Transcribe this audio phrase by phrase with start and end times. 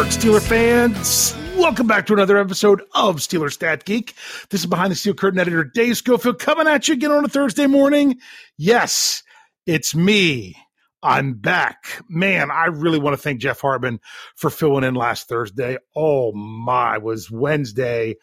[0.00, 1.36] Pittsburgh Steeler fans.
[1.58, 4.14] Welcome back to another episode of Steeler Stat Geek.
[4.48, 7.28] This is behind the steel curtain editor Dave Schofield coming at you again on a
[7.28, 8.18] Thursday morning.
[8.56, 9.22] Yes,
[9.66, 10.56] it's me.
[11.02, 12.02] I'm back.
[12.08, 14.00] Man, I really want to thank Jeff Hartman
[14.36, 15.76] for filling in last Thursday.
[15.94, 18.14] Oh my, was Wednesday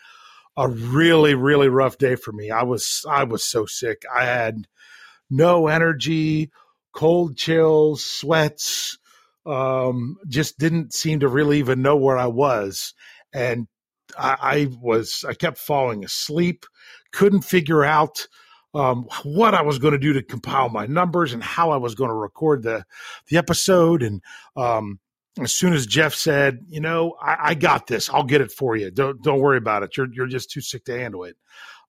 [0.55, 2.49] a really, really rough day for me.
[2.49, 4.01] I was I was so sick.
[4.11, 4.67] I had
[5.29, 6.49] no energy,
[6.91, 8.97] cold chills, sweats,
[9.47, 12.93] um, just didn't seem to really even know where I was.
[13.33, 13.67] And
[14.17, 16.65] I, I was, I kept falling asleep,
[17.11, 18.27] couldn't figure out
[18.73, 21.95] um, what I was going to do to compile my numbers and how I was
[21.95, 22.85] going to record the,
[23.29, 24.03] the episode.
[24.03, 24.21] And,
[24.55, 24.99] um,
[25.41, 28.75] as soon as Jeff said, you know, I, I, got this, I'll get it for
[28.75, 28.89] you.
[28.89, 29.95] Don't don't worry about it.
[29.95, 31.37] You're you're just too sick to handle it.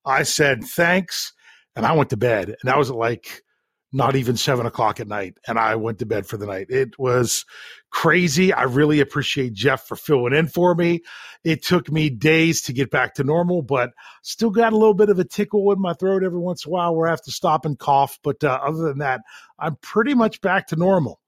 [0.05, 1.33] I said thanks,
[1.75, 2.49] and I went to bed.
[2.49, 3.43] And that was like
[3.93, 5.39] not even seven o'clock at night.
[5.47, 6.67] And I went to bed for the night.
[6.69, 7.45] It was
[7.91, 8.53] crazy.
[8.53, 11.01] I really appreciate Jeff for filling in for me.
[11.45, 13.91] It took me days to get back to normal, but
[14.23, 16.73] still got a little bit of a tickle in my throat every once in a
[16.73, 18.19] while where I have to stop and cough.
[18.23, 19.23] But uh, other than that,
[19.59, 21.21] I'm pretty much back to normal.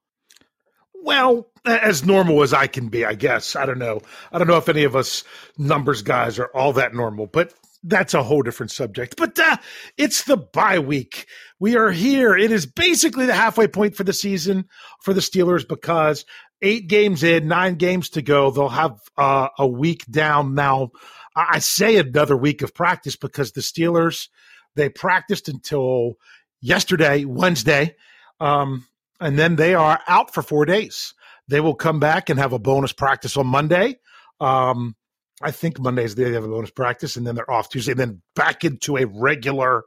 [1.03, 3.55] Well, as normal as I can be, I guess.
[3.55, 4.01] I don't know.
[4.31, 5.23] I don't know if any of us
[5.57, 9.15] numbers guys are all that normal, but that's a whole different subject.
[9.17, 9.57] But uh,
[9.97, 11.27] it's the bye week.
[11.59, 12.35] We are here.
[12.35, 14.65] It is basically the halfway point for the season
[15.01, 16.25] for the Steelers because
[16.61, 18.51] eight games in, nine games to go.
[18.51, 20.91] They'll have uh, a week down now.
[21.35, 24.27] I say another week of practice because the Steelers
[24.75, 26.13] they practiced until
[26.61, 27.95] yesterday, Wednesday,
[28.39, 28.85] um,
[29.19, 31.13] and then they are out for four days.
[31.47, 33.97] They will come back and have a bonus practice on Monday.
[34.39, 34.95] Um,
[35.43, 37.91] I think Mondays the day they have a bonus practice, and then they're off Tuesday,
[37.91, 39.83] and then back into a regular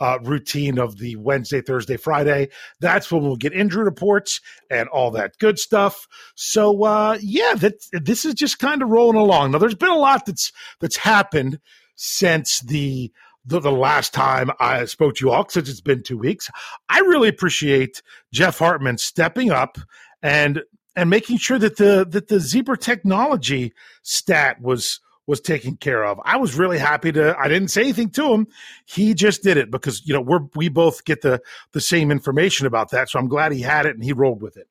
[0.00, 2.48] uh, routine of the Wednesday, Thursday, Friday.
[2.80, 6.06] That's when we'll get injury reports and all that good stuff.
[6.34, 9.52] So uh, yeah, that this is just kind of rolling along.
[9.52, 11.58] Now, there's been a lot that's that's happened
[11.96, 13.12] since the
[13.44, 16.50] the, the, last time I spoke to you all, since it's been two weeks.
[16.90, 19.78] I really appreciate Jeff Hartman stepping up
[20.22, 20.62] and
[20.96, 23.72] and making sure that the that the zebra technology
[24.02, 26.18] stat was was taken care of.
[26.24, 27.38] I was really happy to.
[27.38, 28.46] I didn't say anything to him.
[28.86, 31.40] He just did it because you know we're we both get the
[31.72, 33.10] the same information about that.
[33.10, 34.68] So I'm glad he had it and he rolled with it.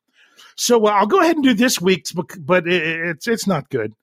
[0.55, 3.93] So uh, I'll go ahead and do this week's, but it, it's it's not good.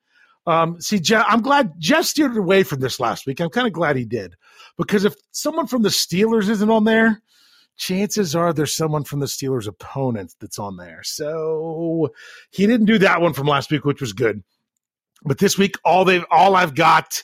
[0.46, 3.40] Um, see, Jeff, I'm glad Jeff steered away from this last week.
[3.40, 4.36] I'm kind of glad he did
[4.76, 7.22] because if someone from the Steelers isn't on there,
[7.76, 11.00] chances are there's someone from the Steelers' opponent that's on there.
[11.02, 12.10] So
[12.50, 14.42] he didn't do that one from last week, which was good.
[15.24, 17.22] But this week, all they all I've got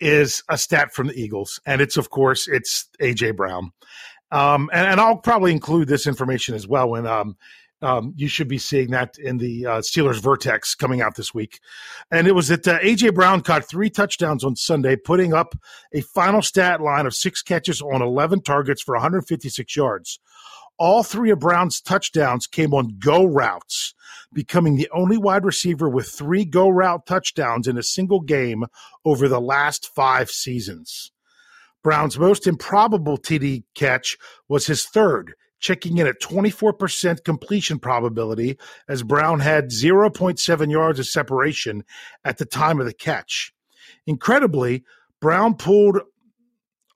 [0.00, 3.72] is a stat from the Eagles, and it's of course it's AJ Brown.
[4.30, 7.36] Um, and, and, I'll probably include this information as well when um,
[7.82, 11.60] um, you should be seeing that in the uh, Steelers Vertex coming out this week.
[12.10, 13.10] And it was that uh, A.J.
[13.10, 15.54] Brown caught three touchdowns on Sunday, putting up
[15.92, 20.20] a final stat line of six catches on 11 targets for 156 yards.
[20.78, 23.94] All three of Brown's touchdowns came on go routes,
[24.32, 28.64] becoming the only wide receiver with three go route touchdowns in a single game
[29.04, 31.12] over the last five seasons.
[31.82, 34.16] Brown's most improbable TD catch
[34.48, 38.58] was his third, checking in at 24% completion probability
[38.88, 41.84] as Brown had 0.7 yards of separation
[42.24, 43.54] at the time of the catch.
[44.06, 44.84] Incredibly,
[45.20, 46.00] Brown pulled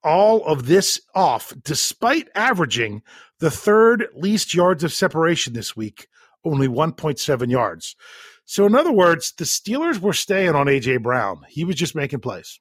[0.03, 3.03] all of this off despite averaging
[3.39, 6.09] the third least yards of separation this week,
[6.45, 7.97] only 1.7 yards.
[8.45, 10.99] So, in other words, the Steelers were staying on A.J.
[10.99, 11.43] Brown.
[11.49, 12.61] He was just making plays.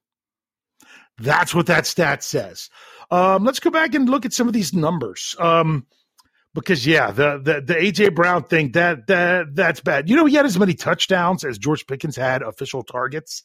[1.18, 2.70] That's what that stat says.
[3.12, 5.36] Um, let's go back and look at some of these numbers.
[5.40, 5.86] Um,
[6.54, 10.10] because yeah, the, the the AJ Brown thing that that that's bad.
[10.10, 13.44] You know, he had as many touchdowns as George Pickens had official targets.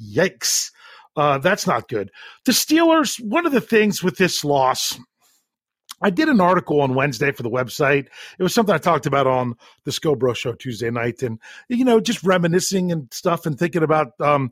[0.00, 0.70] Yikes.
[1.16, 2.10] Uh, that's not good.
[2.46, 4.98] The Steelers, one of the things with this loss,
[6.00, 8.06] I did an article on Wednesday for the website.
[8.38, 9.54] It was something I talked about on
[9.84, 14.08] the Scobro show Tuesday night and, you know, just reminiscing and stuff and thinking about
[14.20, 14.50] um,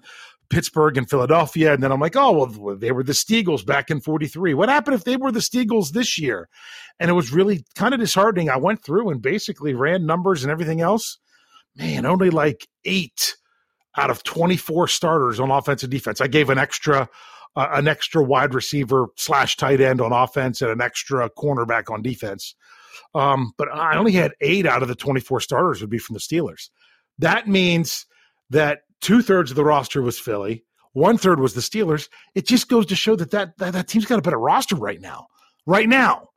[0.51, 1.73] Pittsburgh and Philadelphia.
[1.73, 4.53] And then I'm like, oh, well, they were the Steagles back in 43.
[4.55, 6.49] What happened if they were the Steagles this year?
[6.99, 8.51] And it was really kind of disheartening.
[8.51, 11.19] I went through and basically ran numbers and everything else.
[11.77, 13.37] Man, only like eight
[13.97, 16.21] out of 24 starters on offense and defense.
[16.21, 17.09] I gave an extra.
[17.57, 22.01] Uh, an extra wide receiver slash tight end on offense and an extra cornerback on
[22.01, 22.55] defense.
[23.13, 26.21] Um, but I only had eight out of the 24 starters would be from the
[26.21, 26.71] Steelers.
[27.19, 28.07] That means
[28.51, 32.09] that two thirds of the roster was Philly, one third was the Steelers.
[32.35, 35.01] It just goes to show that that, that that team's got a better roster right
[35.01, 35.27] now,
[35.67, 36.29] right now,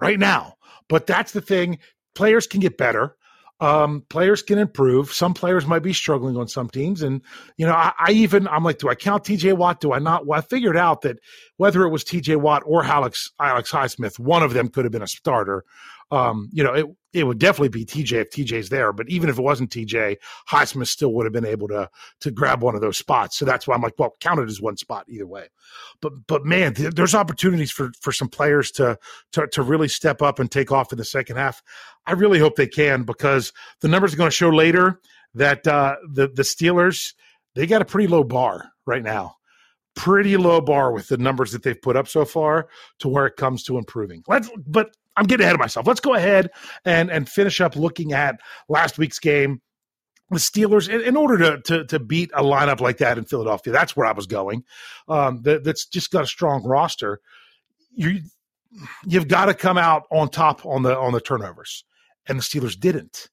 [0.00, 0.54] right now.
[0.88, 1.78] But that's the thing.
[2.14, 3.16] Players can get better.
[3.60, 5.12] Um, players can improve.
[5.12, 7.02] Some players might be struggling on some teams.
[7.02, 7.22] And,
[7.56, 9.80] you know, I, I, even, I'm like, do I count TJ Watt?
[9.80, 10.26] Do I not?
[10.26, 11.20] Well, I figured out that
[11.56, 15.02] whether it was TJ Watt or Alex, Alex Highsmith, one of them could have been
[15.02, 15.64] a starter.
[16.14, 19.38] Um, you know, it, it would definitely be TJ if TJ's there, but even if
[19.38, 20.16] it wasn't TJ,
[20.48, 21.88] Highsmith still would have been able to,
[22.20, 23.36] to grab one of those spots.
[23.36, 25.48] So that's why I'm like, well, count it as one spot either way.
[26.00, 28.98] But, but man, th- there's opportunities for, for some players to,
[29.32, 31.62] to, to really step up and take off in the second half.
[32.06, 35.00] I really hope they can because the numbers are going to show later
[35.34, 37.12] that uh, the the Steelers
[37.54, 39.36] they got a pretty low bar right now,
[39.94, 42.68] pretty low bar with the numbers that they've put up so far
[42.98, 44.22] to where it comes to improving.
[44.26, 45.86] Let's, but I'm getting ahead of myself.
[45.86, 46.50] Let's go ahead
[46.84, 49.60] and and finish up looking at last week's game.
[50.30, 53.72] The Steelers, in, in order to, to, to beat a lineup like that in Philadelphia,
[53.72, 54.64] that's where I was going.
[55.06, 57.20] Um, that, that's just got a strong roster.
[57.94, 58.20] You
[59.06, 61.84] you've got to come out on top on the on the turnovers
[62.26, 63.28] and the Steelers didn't.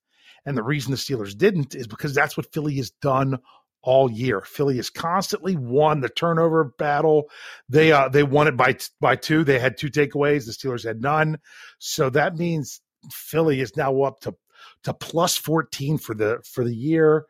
[0.46, 3.40] And the reason the Steelers didn't is because that's what Philly has done
[3.84, 4.42] all year.
[4.42, 7.30] Philly has constantly won the turnover battle.
[7.70, 9.44] They uh, they won it by by two.
[9.44, 10.46] They had two takeaways.
[10.46, 11.40] The Steelers had none.
[11.80, 12.82] So that means
[13.12, 14.36] Philly is now up to
[14.84, 17.26] to plus 14 for the for the year.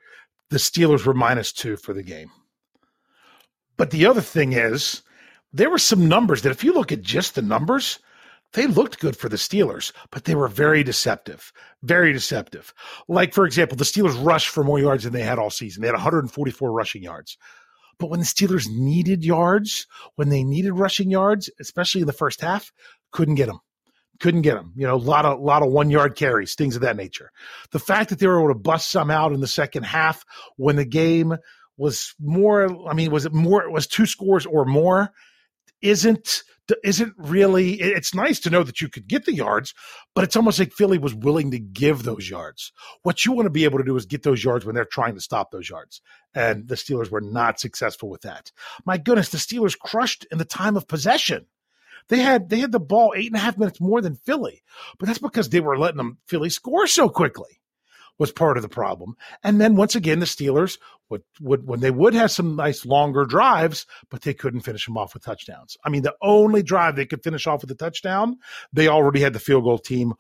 [0.50, 2.30] The Steelers were minus 2 for the game.
[3.78, 5.02] But the other thing is
[5.54, 8.00] there were some numbers that if you look at just the numbers,
[8.54, 11.54] they looked good for the Steelers, but they were very deceptive.
[11.84, 12.74] Very deceptive.
[13.08, 15.82] Like, for example, the Steelers rushed for more yards than they had all season.
[15.82, 17.38] They had 144 rushing yards.
[17.98, 22.42] But when the Steelers needed yards, when they needed rushing yards, especially in the first
[22.42, 22.72] half,
[23.12, 23.60] couldn't get them.
[24.20, 24.74] Couldn't get them.
[24.76, 27.32] You know, a lot of lot of one yard carries, things of that nature.
[27.72, 30.24] The fact that they were able to bust some out in the second half
[30.58, 31.38] when the game
[31.78, 35.12] was more, I mean, was it more, it was two scores or more,
[35.82, 36.44] isn't
[36.84, 39.74] isn't really it's nice to know that you could get the yards
[40.16, 42.72] but it's almost like philly was willing to give those yards.
[43.04, 45.16] What you want to be able to do is get those yards when they're trying
[45.16, 46.02] to stop those yards
[46.34, 48.52] and the steelers were not successful with that.
[48.86, 51.48] My goodness the steelers crushed in the time of possession.
[52.08, 54.62] They had they had the ball eight and a half minutes more than philly
[54.98, 57.61] but that's because they were letting them philly score so quickly
[58.20, 59.16] was part of the problem.
[59.44, 60.78] And then once again, the Steelers
[61.10, 64.98] would, would when they would have some nice longer drives, but they couldn't finish them
[64.98, 65.78] off with touchdowns.
[65.84, 68.38] I mean, the only drive they could finish off with a touchdown,
[68.72, 70.14] they already had the field goal team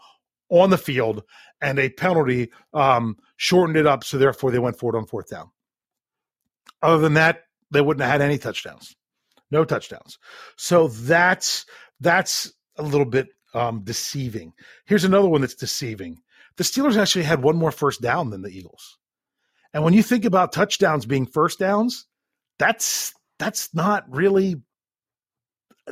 [0.49, 1.23] on the field,
[1.61, 4.03] and a penalty um, shortened it up.
[4.03, 5.49] So therefore, they went forward on fourth down.
[6.81, 8.95] Other than that, they wouldn't have had any touchdowns,
[9.49, 10.17] no touchdowns.
[10.57, 11.65] So that's
[11.99, 14.53] that's a little bit um, deceiving.
[14.85, 16.19] Here's another one that's deceiving
[16.61, 18.99] the Steelers actually had one more first down than the Eagles.
[19.73, 22.05] And when you think about touchdowns being first downs,
[22.59, 24.61] that's that's not really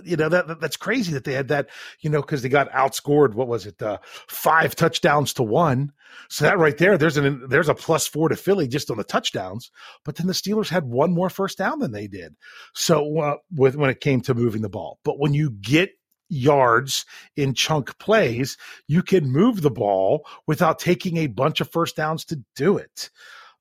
[0.04, 1.70] you know that that's crazy that they had that
[2.02, 5.92] you know because they got outscored what was it uh, five touchdowns to one.
[6.30, 9.04] So that right there there's an there's a plus four to philly just on the
[9.04, 9.72] touchdowns.
[10.06, 12.36] But then the steelers had one more first down than they did.
[12.76, 15.00] So uh, with when it came to moving the ball.
[15.04, 15.90] But when you get
[16.30, 17.06] yards
[17.36, 22.24] in chunk plays, you can move the ball without taking a bunch of first downs
[22.26, 23.10] to do it.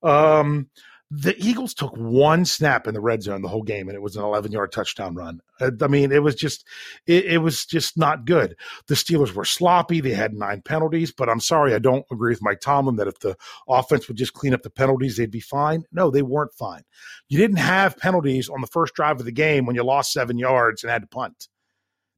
[0.03, 0.69] Um,
[1.11, 4.15] the Eagles took one snap in the red zone the whole game, and it was
[4.15, 5.41] an 11 yard touchdown run.
[5.59, 6.67] I mean, it was just,
[7.07, 8.55] it, it, was just not good.
[8.87, 10.01] The Steelers were sloppy.
[10.01, 13.19] They had nine penalties, but I'm sorry, I don't agree with Mike Tomlin that if
[13.19, 13.35] the
[13.67, 15.83] offense would just clean up the penalties, they'd be fine.
[15.91, 16.83] No, they weren't fine.
[17.27, 20.37] You didn't have penalties on the first drive of the game when you lost seven
[20.37, 21.47] yards and had to punt.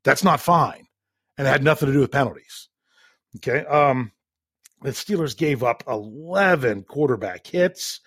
[0.04, 0.88] That's not fine.
[1.38, 2.70] And it had nothing to do with penalties.
[3.38, 3.66] Okay.
[3.66, 4.12] Um,
[4.82, 8.00] the Steelers gave up 11 quarterback hits,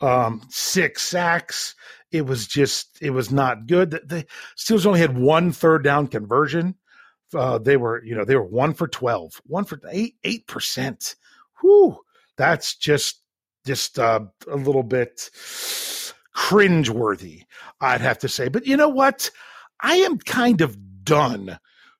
[0.00, 1.74] um, six sacks.
[2.12, 3.90] It was just, it was not good.
[3.90, 4.26] The, the
[4.56, 6.76] Steelers only had one third down conversion.
[7.34, 11.16] Uh, they were, you know, they were one for 12, one for eight, 8%.
[11.60, 11.98] Whew.
[12.36, 13.22] That's just,
[13.66, 15.30] just uh, a little bit
[16.34, 17.42] cringeworthy,
[17.80, 18.48] I'd have to say.
[18.48, 19.30] But you know what?
[19.80, 20.76] I am kind of
[21.10, 21.58] done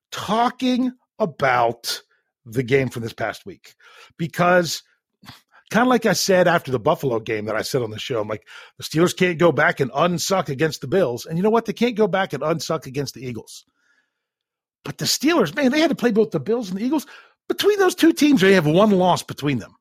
[0.09, 2.01] talking about
[2.45, 3.75] the game from this past week
[4.17, 4.83] because
[5.69, 8.21] kind of like I said after the Buffalo game that I said on the show,
[8.21, 11.25] I'm like, the Steelers can't go back and unsuck against the Bills.
[11.25, 11.65] And you know what?
[11.65, 13.65] They can't go back and unsuck against the Eagles.
[14.85, 17.05] But the Steelers, man, they had to play both the Bills and the Eagles.
[17.49, 19.75] Between those two teams, they have one loss between them.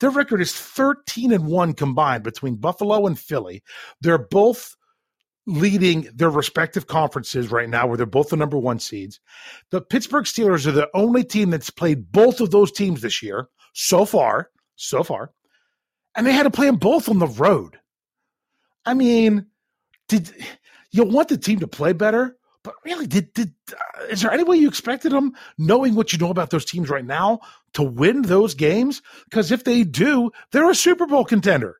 [0.00, 3.62] Their record is 13 and 1 combined between Buffalo and Philly.
[4.00, 4.74] They're both
[5.46, 9.20] leading their respective conferences right now, where they're both the number one seeds.
[9.70, 13.48] The Pittsburgh Steelers are the only team that's played both of those teams this year
[13.72, 15.30] so far, so far,
[16.16, 17.78] and they had to play them both on the road.
[18.84, 19.46] I mean,
[20.08, 20.32] did
[20.90, 22.36] you want the team to play better?
[22.62, 26.18] But really, did did uh, is there any way you expected them, knowing what you
[26.18, 27.38] know about those teams right now,
[27.74, 29.02] to win those games?
[29.30, 31.76] Because if they do, they're a Super Bowl contender.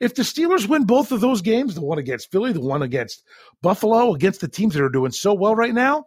[0.00, 3.22] If the Steelers win both of those games, the one against Philly, the one against
[3.62, 6.06] Buffalo, against the teams that are doing so well right now,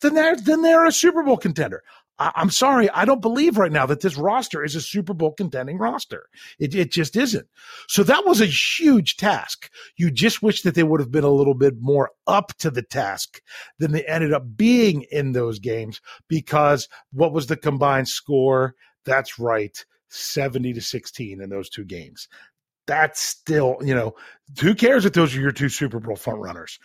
[0.00, 1.82] then they're then they're a Super Bowl contender.
[2.18, 5.32] I, am sorry, I don't believe right now that this roster is a Super Bowl
[5.32, 6.28] contending roster.
[6.60, 7.46] It, it just isn't.
[7.88, 9.68] So that was a huge task.
[9.96, 12.82] You just wish that they would have been a little bit more up to the
[12.82, 13.42] task
[13.78, 18.74] than they ended up being in those games because what was the combined score?
[19.04, 19.84] That's right.
[20.08, 22.28] 70 to 16 in those two games.
[22.86, 24.14] That's still, you know,
[24.60, 26.78] who cares if those are your two Super Bowl front runners?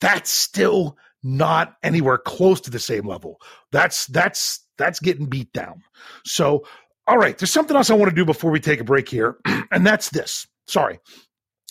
[0.00, 3.40] That's still not anywhere close to the same level.
[3.70, 5.82] That's that's that's getting beat down.
[6.24, 6.64] So,
[7.06, 9.36] all right, there's something else I want to do before we take a break here,
[9.70, 10.46] and that's this.
[10.66, 10.98] Sorry.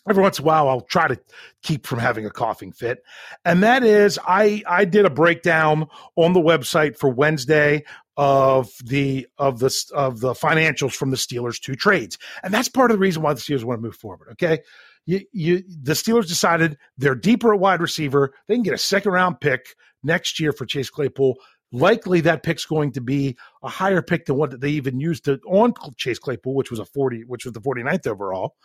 [0.09, 1.19] Every once in a while, I'll try to
[1.61, 3.03] keep from having a coughing fit,
[3.45, 7.83] and that is I I did a breakdown on the website for Wednesday
[8.21, 12.91] of the of the of the financials from the Steelers two trades, and that's part
[12.91, 14.27] of the reason why the Steelers want to move forward.
[14.33, 14.59] Okay,
[15.07, 18.35] you you the Steelers decided they're deeper at wide receiver.
[18.47, 19.65] They can get a second round pick
[20.03, 21.37] next year for Chase Claypool
[21.71, 25.39] likely that pick's going to be a higher pick than what they even used to
[25.47, 28.55] on Chase Claypool, which was a 40, which was the 49th overall,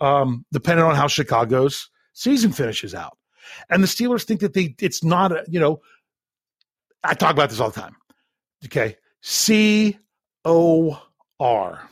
[0.00, 3.18] um, depending on how Chicago's season finishes out.
[3.68, 5.80] And the Steelers think that they it's not a, you know,
[7.02, 7.96] I talk about this all the time.
[8.66, 8.96] Okay.
[9.22, 9.98] C
[10.44, 11.00] O
[11.40, 11.88] R.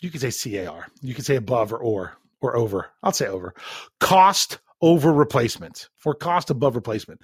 [0.00, 0.86] You can say C A R.
[1.02, 2.88] You can say above or or or over.
[3.02, 3.54] I'll say over.
[3.98, 7.20] Cost over replacement for cost above replacement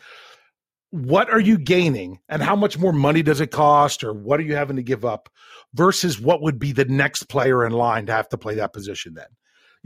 [0.91, 4.45] what are you gaining and how much more money does it cost or what are
[4.45, 5.29] you having to give up
[5.75, 9.15] versus what would be the next player in line to have to play that position
[9.15, 9.27] then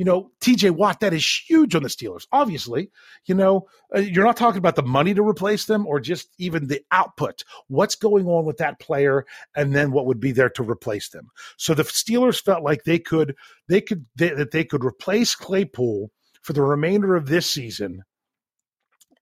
[0.01, 2.91] you know tj watt that is huge on the steelers obviously
[3.27, 6.69] you know uh, you're not talking about the money to replace them or just even
[6.69, 10.63] the output what's going on with that player and then what would be there to
[10.63, 11.29] replace them
[11.59, 13.37] so the steelers felt like they could
[13.69, 18.03] they could they, that they could replace claypool for the remainder of this season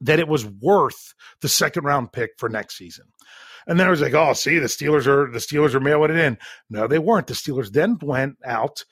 [0.00, 3.06] that it was worth the second round pick for next season.
[3.66, 6.16] And then I was like, oh, see, the Steelers are the Steelers are mailing it
[6.16, 6.38] in.
[6.70, 7.26] No, they weren't.
[7.26, 8.84] The Steelers then went out,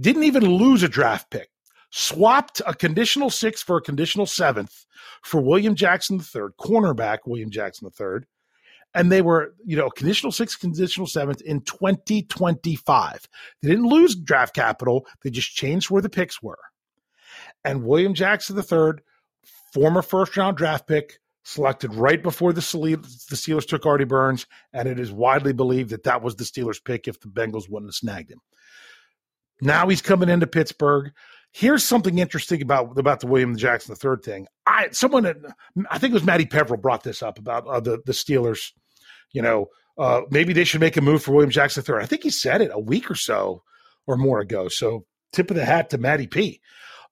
[0.00, 1.50] didn't even lose a draft pick,
[1.90, 4.86] swapped a conditional six for a conditional seventh
[5.22, 8.20] for William Jackson III, cornerback William Jackson III.
[8.92, 13.28] And they were, you know, conditional six, conditional seventh in 2025.
[13.62, 15.06] They didn't lose draft capital.
[15.22, 16.58] They just changed where the picks were.
[17.64, 19.02] And William Jackson III
[19.72, 24.98] former first round draft pick, selected right before the, Steelers took Artie Burns, and it
[24.98, 28.30] is widely believed that that was the Steelers' pick if the Bengals wouldn't have snagged
[28.30, 28.40] him.
[29.60, 31.12] Now he's coming into Pittsburgh.
[31.52, 34.46] Here's something interesting about about the William Jackson III thing.
[34.66, 35.26] I someone
[35.90, 38.72] I think it was Matty Peverill brought this up about uh, the the Steelers.
[39.32, 39.66] You know,
[39.98, 42.02] uh, maybe they should make a move for William Jackson III.
[42.02, 43.62] I think he said it a week or so
[44.06, 44.68] or more ago.
[44.68, 46.60] So tip of the hat to Matty P.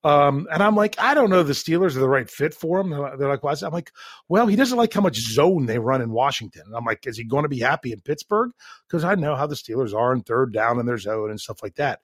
[0.04, 2.90] Um, and I'm like, I don't know the Steelers are the right fit for him.
[2.90, 3.54] They're like, why?
[3.62, 3.90] I'm like,
[4.28, 6.62] well, he doesn't like how much zone they run in Washington.
[6.66, 8.52] And I'm like, is he going to be happy in Pittsburgh?
[8.86, 11.62] Because I know how the Steelers are in third down in their zone and stuff
[11.62, 12.00] like that.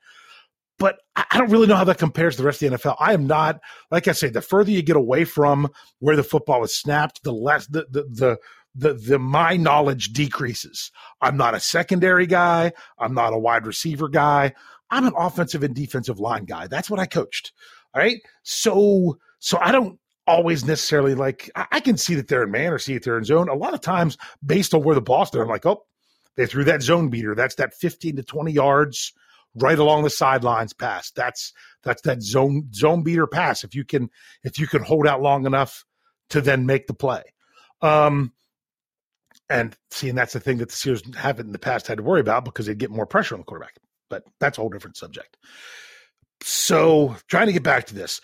[0.79, 2.97] But I don't really know how that compares to the rest of the NFL.
[2.99, 3.61] I am not,
[3.93, 5.69] like I say, the further you get away from
[6.01, 8.39] where the football is snapped, the less the the the
[8.75, 10.91] the, the my knowledge decreases.
[11.21, 12.73] I'm not a secondary guy.
[12.99, 14.53] I'm not a wide receiver guy.
[14.91, 16.67] I'm an offensive and defensive line guy.
[16.67, 17.53] That's what I coached.
[17.95, 18.21] All right.
[18.43, 22.79] So, so I don't always necessarily like, I, can see that they're in man or
[22.79, 23.49] see that they're in zone.
[23.49, 25.85] A lot of times based on where the ball's there, I'm like, oh,
[26.37, 27.35] they threw that zone beater.
[27.35, 29.13] That's that 15 to 20 yards
[29.57, 31.11] right along the sidelines pass.
[31.13, 33.65] That's, that's that zone, zone beater pass.
[33.65, 34.11] If you can,
[34.43, 35.85] if you can hold out long enough
[36.31, 37.23] to then make the play.
[37.83, 38.33] Um,
[39.49, 42.21] and seeing that's the thing that the Steelers haven't in the past had to worry
[42.21, 43.75] about because they get more pressure on the quarterback.
[44.09, 45.37] But that's a whole different subject.
[46.43, 48.21] So trying to get back to this,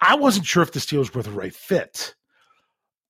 [0.00, 2.14] I wasn't sure if the Steelers were the right fit.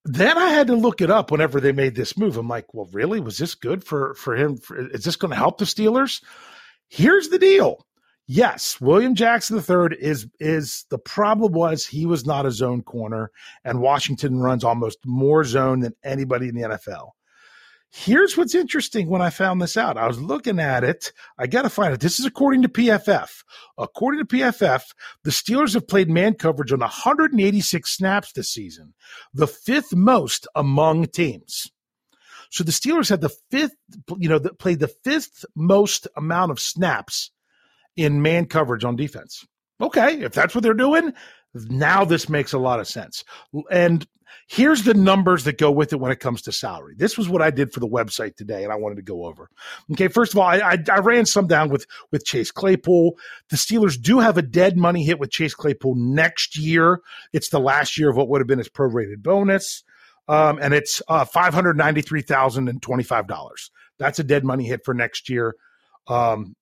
[0.04, 2.36] Then I had to look it up whenever they made this move.
[2.36, 3.20] I'm like, well, really?
[3.20, 4.58] Was this good for for him?
[4.92, 6.22] Is this going to help the Steelers?
[6.90, 7.86] Here's the deal.
[8.26, 13.30] Yes, William Jackson III is is the problem was he was not a zone corner,
[13.64, 17.10] and Washington runs almost more zone than anybody in the NFL.
[17.92, 19.96] Here's what's interesting when I found this out.
[19.96, 21.12] I was looking at it.
[21.38, 22.00] I got to find it.
[22.00, 23.42] This is according to PFF.
[23.78, 24.82] According to PFF,
[25.24, 28.94] the Steelers have played man coverage on 186 snaps this season,
[29.34, 31.72] the fifth most among teams.
[32.50, 33.74] So the Steelers had the fifth,
[34.18, 37.30] you know, played the fifth most amount of snaps
[37.96, 39.46] in man coverage on defense.
[39.80, 41.12] Okay, if that's what they're doing,
[41.54, 43.24] now this makes a lot of sense.
[43.70, 44.06] And
[44.46, 46.94] here's the numbers that go with it when it comes to salary.
[46.96, 49.48] This was what I did for the website today, and I wanted to go over.
[49.92, 53.16] Okay, first of all, I, I, I ran some down with with Chase Claypool.
[53.48, 57.00] The Steelers do have a dead money hit with Chase Claypool next year.
[57.32, 59.82] It's the last year of what would have been his prorated bonus,
[60.30, 63.72] um, and it's uh, five hundred ninety three thousand and twenty five dollars.
[63.98, 65.56] That's a dead money hit for next year.
[66.06, 66.54] Um,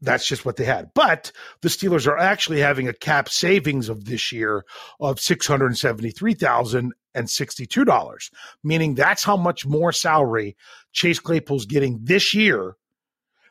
[0.00, 0.90] that's just what they had.
[0.94, 4.64] But the Steelers are actually having a cap savings of this year
[5.00, 8.30] of six hundred seventy three thousand and sixty two dollars,
[8.62, 10.56] meaning that's how much more salary
[10.92, 12.76] Chase Claypool's getting this year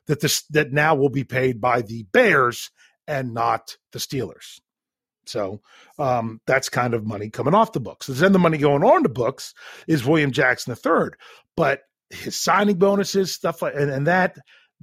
[0.05, 2.71] that this that now will be paid by the Bears
[3.05, 4.61] and not the Steelers.
[5.29, 5.61] So
[5.99, 8.07] um, that's kind of money coming off the books.
[8.07, 9.53] Then the money going on the books
[9.87, 11.09] is William Jackson III,
[11.55, 14.37] but his signing bonuses, stuff like and, and that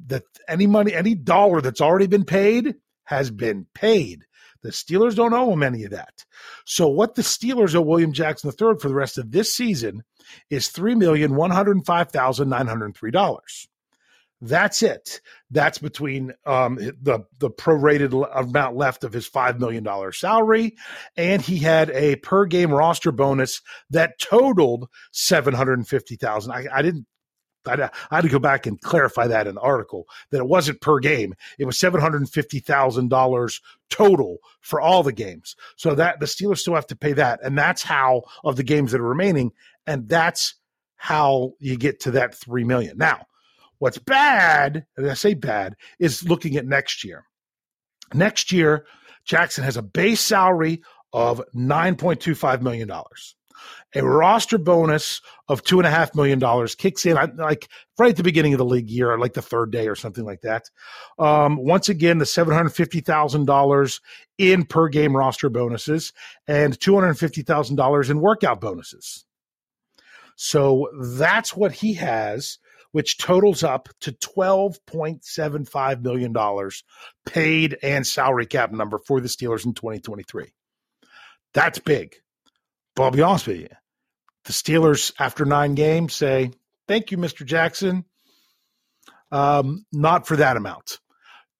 [0.07, 2.75] that any money, any dollar that's already been paid
[3.05, 4.25] has been paid.
[4.63, 6.25] The Steelers don't owe him any of that.
[6.65, 10.03] So what the Steelers owe William Jackson III for the rest of this season
[10.49, 13.69] is three million one hundred five thousand nine hundred three dollars.
[14.47, 15.23] That's it.
[15.51, 20.77] That's between um, the the prorated amount left of his five million dollar salary,
[21.17, 26.53] and he had a per game roster bonus that totaled seven hundred and fifty thousand.
[26.53, 27.07] I, I didn't
[27.67, 30.99] I, had to go back and clarify that in the article that it wasn't per
[30.99, 31.35] game.
[31.59, 35.57] It was seven hundred and fifty thousand dollars total for all the games.
[35.77, 38.93] So that the Steelers still have to pay that, and that's how of the games
[38.93, 39.53] that are remaining,
[39.87, 40.55] and that's
[40.97, 42.99] how you get to that three million.
[42.99, 43.27] Now,
[43.79, 47.25] what's bad, and I say bad, is looking at next year.
[48.13, 48.87] Next year,
[49.25, 53.37] Jackson has a base salary of nine point two five million dollars
[53.95, 58.17] a roster bonus of two and a half million dollars kicks in like right at
[58.17, 60.71] the beginning of the league year, like the third day or something like that.
[61.19, 64.01] Um, once again, the seven hundred fifty thousand dollars
[64.39, 66.13] in per game roster bonuses
[66.47, 69.25] and two hundred fifty thousand dollars in workout bonuses.
[70.37, 72.59] So that's what he has,
[72.95, 76.85] which totals up to twelve point seven five million dollars
[77.27, 80.55] paid and salary cap number for the Steelers in twenty twenty three.
[81.55, 82.15] That's big.
[82.95, 83.69] But I'll be honest with you.
[84.45, 86.53] The Steelers, after nine games, say,
[86.87, 87.45] Thank you, Mr.
[87.45, 88.05] Jackson.
[89.33, 91.01] Um, not for that amount.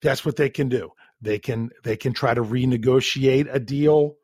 [0.03, 0.93] That's what they can do.
[1.21, 4.15] They can they can try to renegotiate a deal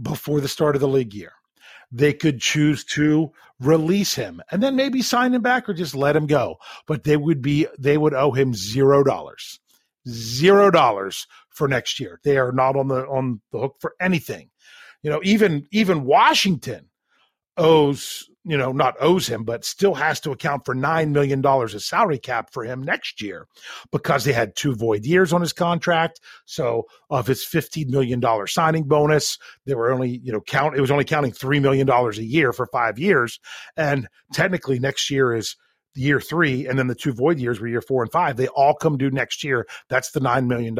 [0.00, 1.32] before the start of the league year.
[1.92, 6.16] They could choose to release him and then maybe sign him back or just let
[6.16, 6.56] him go.
[6.86, 9.60] But they would be they would owe him zero dollars.
[10.08, 12.20] Zero dollars for next year.
[12.22, 14.50] They are not on the on the hook for anything.
[15.02, 16.88] You know, even even Washington
[17.56, 21.82] owes you know not owes him but still has to account for $9 million of
[21.82, 23.46] salary cap for him next year
[23.90, 26.20] because they had two void years on his contract.
[26.44, 30.90] So of his $15 million signing bonus they were only you know count it was
[30.92, 33.40] only counting $3 million a year for five years.
[33.76, 35.56] And technically next year is
[35.96, 38.36] year three and then the two void years were year four and five.
[38.36, 39.66] They all come due next year.
[39.88, 40.76] That's the $9 million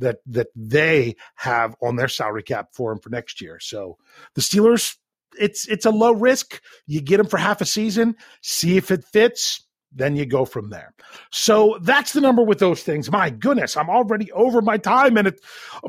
[0.00, 3.60] that that they have on their salary cap for him for next year.
[3.60, 3.96] So
[4.34, 4.96] the steelers
[5.38, 6.60] it's it's a low risk.
[6.86, 10.70] You get them for half a season, see if it fits, then you go from
[10.70, 10.92] there.
[11.30, 13.10] So that's the number with those things.
[13.10, 15.40] My goodness, I'm already over my time and it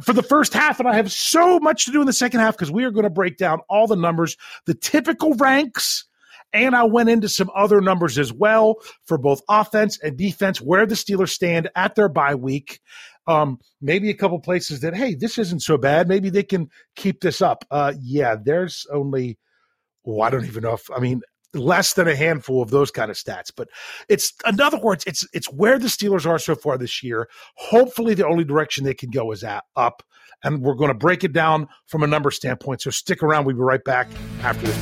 [0.02, 2.56] for the first half, and I have so much to do in the second half
[2.56, 6.06] because we are going to break down all the numbers, the typical ranks.
[6.54, 10.86] And I went into some other numbers as well for both offense and defense, where
[10.86, 12.80] the Steelers stand at their bye week
[13.28, 16.08] um, maybe a couple places that hey, this isn't so bad.
[16.08, 17.66] Maybe they can keep this up.
[17.72, 19.38] Uh, yeah, there's only
[20.06, 21.22] oh, I don't even know if I mean
[21.56, 23.52] less than a handful of those kind of stats.
[23.56, 23.70] But
[24.10, 27.28] it's in other words, it's it's where the Steelers are so far this year.
[27.56, 30.04] Hopefully, the only direction they can go is at, up,
[30.44, 32.82] and we're going to break it down from a number standpoint.
[32.82, 33.46] So stick around.
[33.46, 34.08] We'll be right back
[34.42, 34.78] after this.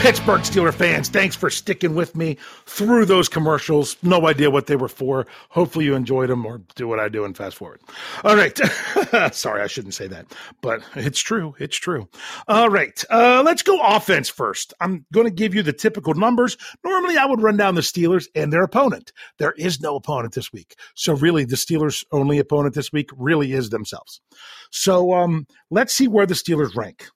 [0.00, 3.98] Pittsburgh Steeler fans, thanks for sticking with me through those commercials.
[4.02, 5.26] No idea what they were for.
[5.50, 7.82] Hopefully you enjoyed them or do what I do and fast forward.
[8.24, 8.58] All right.
[9.34, 10.24] Sorry, I shouldn't say that,
[10.62, 11.54] but it's true.
[11.58, 12.08] It's true.
[12.48, 13.04] All right.
[13.10, 14.72] Uh, let's go offense first.
[14.80, 16.56] I'm going to give you the typical numbers.
[16.82, 19.12] Normally I would run down the Steelers and their opponent.
[19.38, 20.76] There is no opponent this week.
[20.94, 24.22] So really the Steelers only opponent this week really is themselves.
[24.70, 27.06] So um, let's see where the Steelers rank.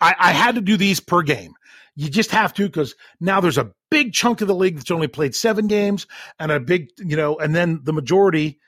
[0.00, 1.54] I, I had to do these per game.
[1.94, 5.08] You just have to because now there's a big chunk of the league that's only
[5.08, 6.06] played seven games
[6.38, 8.58] and a big, you know, and then the majority,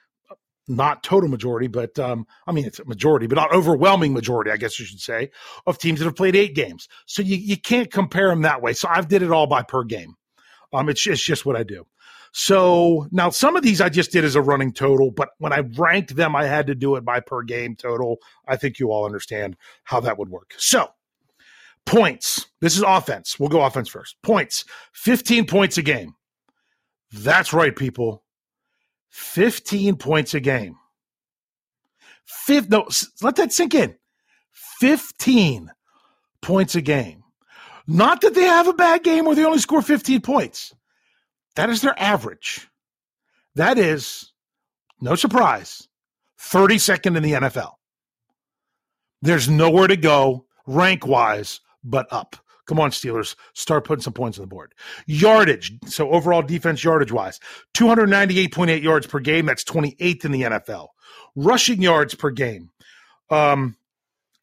[0.66, 4.56] not total majority, but um, I mean, it's a majority, but not overwhelming majority, I
[4.56, 5.30] guess you should say,
[5.66, 6.88] of teams that have played eight games.
[7.04, 8.72] So you, you can't compare them that way.
[8.72, 10.14] So I've did it all by per game.
[10.72, 11.86] Um, it's, it's just what I do.
[12.32, 15.60] So now some of these I just did as a running total, but when I
[15.76, 18.18] ranked them, I had to do it by per game total.
[18.46, 20.54] I think you all understand how that would work.
[20.58, 20.88] So
[21.88, 22.46] Points.
[22.60, 23.40] This is offense.
[23.40, 24.16] We'll go offense first.
[24.22, 24.66] Points.
[24.92, 26.14] 15 points a game.
[27.10, 28.22] That's right, people.
[29.08, 30.76] 15 points a game.
[32.26, 32.86] Fifth, no,
[33.22, 33.96] let that sink in.
[34.52, 35.70] 15
[36.42, 37.24] points a game.
[37.86, 40.74] Not that they have a bad game where they only score 15 points.
[41.56, 42.68] That is their average.
[43.54, 44.30] That is,
[45.00, 45.88] no surprise,
[46.38, 47.72] 32nd in the NFL.
[49.22, 52.36] There's nowhere to go rank wise but up.
[52.66, 54.74] Come on, Steelers, start putting some points on the board.
[55.06, 55.72] Yardage.
[55.86, 57.40] So overall defense yardage wise,
[57.74, 59.46] 298.8 yards per game.
[59.46, 60.88] That's 28th in the NFL.
[61.34, 62.70] Rushing yards per game.
[63.30, 63.76] Um,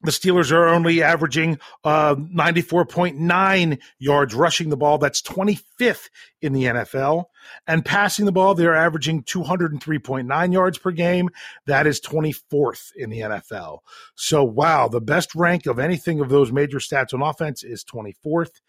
[0.06, 4.98] the Steelers are only averaging uh, 94.9 yards rushing the ball.
[4.98, 6.10] That's 25th
[6.42, 7.26] in the NFL.
[7.68, 11.30] And passing the ball, they're averaging 203.9 yards per game.
[11.66, 13.80] That is 24th in the NFL.
[14.16, 18.62] So, wow, the best rank of anything of those major stats on offense is 24th.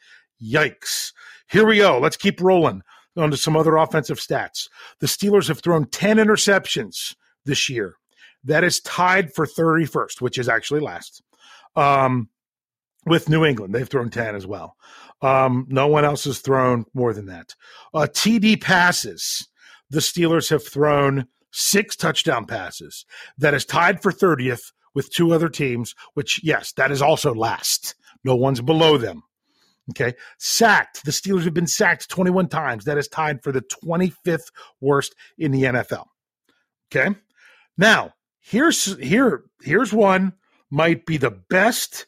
[0.43, 1.13] Yikes.
[1.49, 1.99] Here we go.
[1.99, 2.83] Let's keep rolling
[3.17, 4.69] on to some other offensive stats.
[5.01, 7.97] The Steelers have thrown 10 interceptions this year.
[8.45, 11.23] That is tied for 31st, which is actually last.
[11.77, 12.29] Um,
[13.05, 14.77] with New England, they've thrown 10 as well.
[15.23, 17.55] Um, no one else has thrown more than that.
[17.95, 19.49] Uh, TD passes.
[19.91, 23.07] The Steelers have thrown six touchdown passes.
[23.39, 27.95] That is tied for 30th with two other teams, which, yes, that is also last.
[28.25, 29.23] No one's below them.
[29.91, 30.15] Okay.
[30.39, 31.05] Sacked.
[31.05, 32.85] The Steelers have been sacked 21 times.
[32.85, 36.07] That is tied for the 25th worst in the NFL.
[36.91, 37.17] Okay.
[37.79, 40.33] Now, here's here here's one
[40.71, 42.07] might be the best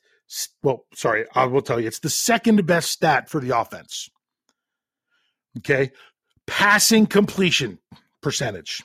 [0.62, 4.10] well sorry i will tell you it's the second best stat for the offense.
[5.58, 5.90] Okay?
[6.46, 7.78] Passing completion
[8.22, 8.82] percentage.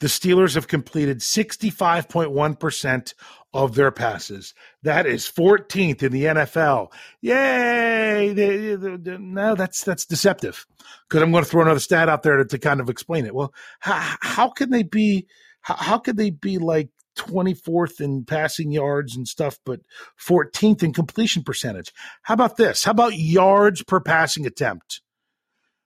[0.00, 3.14] The steelers have completed 65.1%
[3.52, 4.54] of their passes.
[4.82, 8.32] That is 14th in the nfl yay!
[8.32, 10.66] They, they, they, no that's that's deceptive.
[11.08, 13.34] Because i'm going to throw another stat out there to, to kind of explain it.
[13.34, 15.26] Well how, how can they be
[15.62, 19.80] how, how could they be like 24th in passing yards and stuff, but
[20.20, 21.92] 14th in completion percentage?
[22.22, 22.84] How about this?
[22.84, 25.00] How about yards per passing attempt?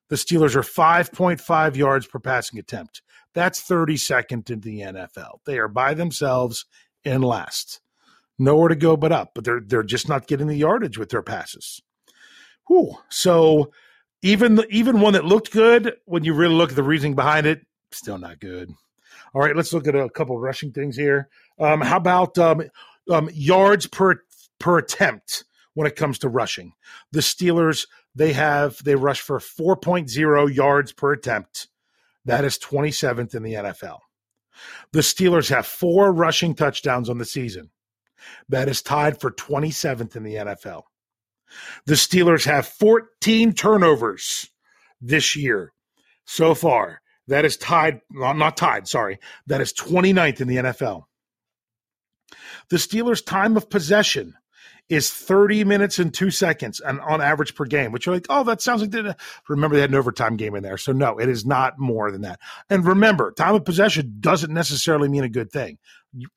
[0.09, 3.03] The Steelers are 5.5 yards per passing attempt.
[3.33, 5.39] That's 32nd in the NFL.
[5.47, 6.67] They are by themselves
[7.05, 7.81] in last.
[8.39, 11.23] Nowhere to go but up, but they're they're just not getting the yardage with their
[11.23, 11.81] passes.
[12.67, 12.97] Whew.
[13.11, 13.71] So
[14.23, 17.61] even even one that looked good, when you really look at the reasoning behind it,
[17.93, 18.73] still not good.
[19.35, 21.29] All right, let's look at a couple rushing things here.
[21.59, 22.63] Um, how about um,
[23.11, 24.23] um, yards per
[24.59, 26.73] per attempt when it comes to rushing?
[27.13, 31.69] The Steelers they have they rush for 4.0 yards per attempt.
[32.25, 33.99] That is 27th in the NFL.
[34.93, 37.71] The Steelers have four rushing touchdowns on the season.
[38.49, 40.83] That is tied for 27th in the NFL.
[41.87, 44.51] The Steelers have 14 turnovers
[45.01, 45.73] this year
[46.25, 47.01] so far.
[47.29, 49.19] That is tied, not tied, sorry.
[49.47, 51.05] That is 29th in the NFL.
[52.71, 54.35] The Steelers' time of possession
[54.91, 58.43] is 30 minutes and two seconds and on average per game, which you're like, oh,
[58.43, 59.17] that sounds like
[59.49, 60.77] remember they had an overtime game in there.
[60.77, 62.41] So no, it is not more than that.
[62.69, 65.79] And remember, time of possession doesn't necessarily mean a good thing.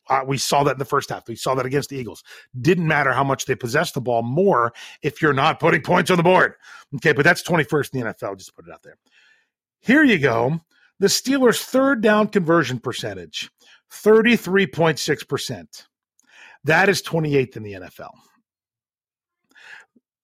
[0.07, 1.27] Uh, we saw that in the first half.
[1.27, 2.23] We saw that against the Eagles.
[2.59, 6.17] Didn't matter how much they possessed the ball more if you're not putting points on
[6.17, 6.53] the board.
[6.97, 8.37] Okay, but that's 21st in the NFL.
[8.37, 8.97] Just put it out there.
[9.83, 10.61] Here you go.
[10.99, 13.49] The Steelers' third down conversion percentage,
[13.91, 15.65] 33.6%.
[16.63, 18.11] That is 28th in the NFL.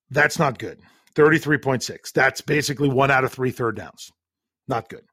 [0.10, 0.80] That's not good.
[1.16, 2.12] 33.6.
[2.14, 4.12] That's basically one out of three third downs.
[4.68, 5.04] Not good.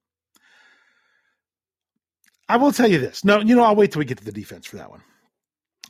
[2.49, 3.25] I will tell you this.
[3.25, 5.03] No, you know, I'll wait till we get to the defense for that one.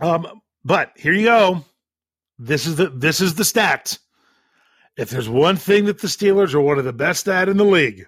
[0.01, 1.64] Um, but here you go.
[2.38, 3.99] This is the this is the stat.
[4.97, 7.64] if there's one thing that the Steelers are one of the best at in the
[7.64, 8.07] league,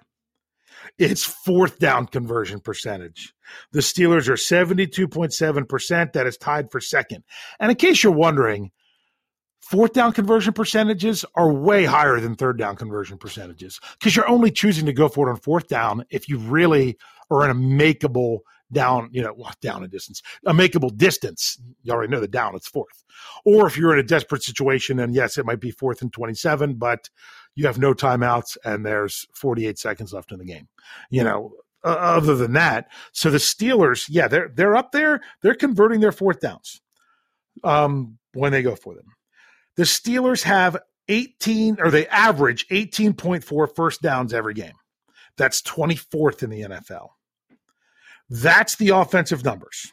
[0.97, 3.33] it's fourth down conversion percentage.
[3.71, 6.13] The Steelers are 72.7%.
[6.13, 7.23] That is tied for second.
[7.59, 8.71] And in case you're wondering,
[9.61, 14.51] fourth down conversion percentages are way higher than third down conversion percentages because you're only
[14.51, 16.97] choosing to go for it on fourth down if you really
[17.29, 18.39] are in a makeable
[18.71, 21.57] down, you know, down a distance, a makeable distance.
[21.83, 23.03] You already know the down, it's fourth.
[23.45, 26.75] Or if you're in a desperate situation, and yes, it might be fourth and 27,
[26.75, 27.09] but
[27.59, 30.69] you have no timeouts and there's 48 seconds left in the game.
[31.09, 31.51] You know,
[31.83, 35.19] uh, other than that, so the Steelers, yeah, they're they're up there.
[35.41, 36.79] They're converting their fourth downs
[37.65, 39.07] um, when they go for them.
[39.75, 40.77] The Steelers have
[41.09, 44.75] 18 or they average 18.4 first downs every game.
[45.35, 47.09] That's 24th in the NFL.
[48.29, 49.91] That's the offensive numbers.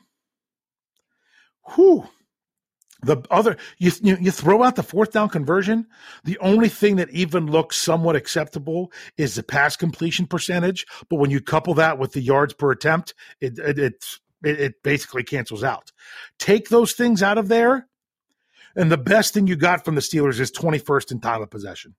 [1.75, 2.07] Whew.
[3.03, 5.87] The other you, you, you throw out the fourth down conversion.
[6.25, 10.87] The only thing that even looks somewhat acceptable is the pass completion percentage.
[11.11, 14.05] But when you couple that with the yards per attempt, it it it,
[14.43, 15.93] it basically cancels out.
[16.39, 17.87] Take those things out of there,
[18.75, 21.51] and the best thing you got from the Steelers is twenty first in time of
[21.51, 21.95] possession.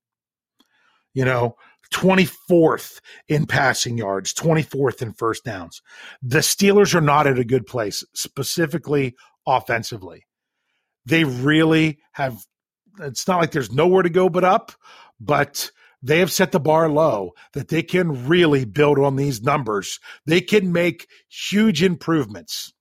[1.13, 1.55] You know,
[1.91, 5.81] 24th in passing yards, 24th in first downs.
[6.21, 9.15] The Steelers are not at a good place, specifically
[9.47, 10.27] offensively
[11.07, 12.45] they really have
[12.99, 14.71] it's not like there's nowhere to go but up,
[15.19, 19.99] but they have set the bar low that they can really build on these numbers.
[20.25, 22.73] They can make huge improvements.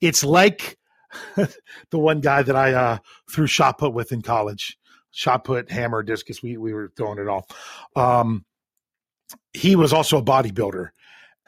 [0.00, 0.78] It's like
[1.36, 1.48] the
[1.98, 2.98] one guy that I uh,
[3.30, 4.76] threw shot put with in college,
[5.10, 6.42] shot put, hammer, discus.
[6.42, 7.46] We we were throwing it all.
[7.96, 8.44] Um,
[9.52, 10.88] he was also a bodybuilder,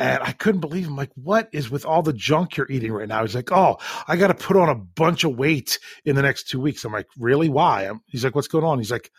[0.01, 0.97] and I couldn't believe him.
[0.97, 3.21] Like, what is with all the junk you're eating right now?
[3.21, 3.77] He's like, oh,
[4.09, 6.85] I got to put on a bunch of weight in the next two weeks.
[6.87, 7.51] I'm like, really?
[7.51, 7.83] Why?
[7.83, 8.79] I'm, he's like, what's going on?
[8.79, 9.11] He's like,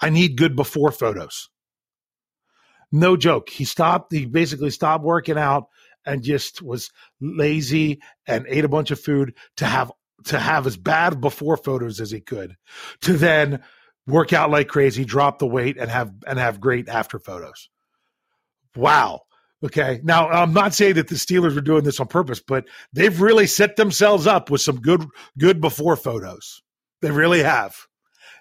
[0.00, 1.50] I need good before photos.
[2.90, 3.50] No joke.
[3.50, 4.14] He stopped.
[4.14, 5.66] He basically stopped working out
[6.06, 9.92] and just was lazy and ate a bunch of food to have
[10.24, 12.56] to have as bad before photos as he could,
[13.02, 13.62] to then
[14.06, 17.68] work out like crazy, drop the weight, and have and have great after photos.
[18.74, 19.20] Wow
[19.62, 20.00] Okay.
[20.02, 23.46] Now, I'm not saying that the Steelers were doing this on purpose, but they've really
[23.46, 25.04] set themselves up with some good,
[25.38, 26.62] good before photos.
[27.02, 27.76] They really have.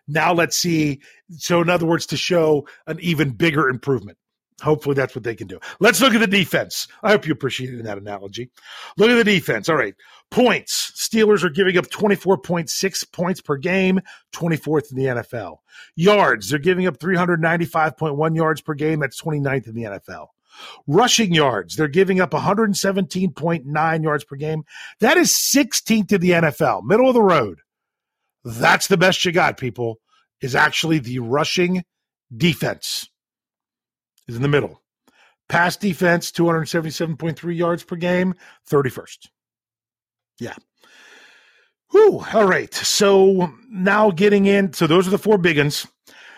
[0.08, 1.02] Now let's see.
[1.38, 4.18] So, in other words, to show an even bigger improvement.
[4.62, 5.60] Hopefully, that's what they can do.
[5.80, 6.88] Let's look at the defense.
[7.02, 8.50] I hope you appreciated that analogy.
[8.98, 9.70] Look at the defense.
[9.70, 9.96] All right.
[10.32, 10.92] Points.
[10.98, 14.02] Steelers are giving up 24.6 points per game,
[14.34, 15.58] 24th in the NFL.
[15.96, 16.50] Yards.
[16.50, 19.00] They're giving up 395.1 yards per game.
[19.00, 20.28] That's 29th in the NFL.
[20.88, 24.64] Rushing yards, they're giving up 117.9 yards per game.
[25.00, 27.60] That is 16th in the NFL, middle of the road.
[28.44, 30.00] That's the best you got, people,
[30.42, 31.84] is actually the rushing
[32.36, 33.10] defense
[34.28, 34.82] is in the middle.
[35.50, 38.36] Pass defense, 277.3 yards per game,
[38.70, 39.28] 31st.
[40.40, 40.56] Yeah.
[41.92, 42.24] Whew.
[42.34, 42.74] All right.
[42.74, 44.74] So now getting in.
[44.74, 45.88] So those are the four big ones.